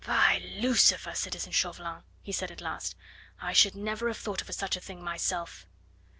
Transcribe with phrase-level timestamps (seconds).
[0.07, 2.95] "By Lucifer, citizen Chauvelin," he said at last,
[3.39, 5.67] "I should never have thought of such a thing myself."